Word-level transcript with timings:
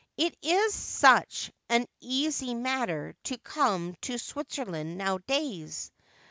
'It 0.17 0.35
is 0.41 0.73
such 0.73 1.51
an 1.69 1.85
easy 1.99 2.55
matter 2.55 3.13
to 3.25 3.37
come 3.37 3.93
to 4.01 4.17
Switzerland 4.17 4.99
nowadajs. 4.99 5.91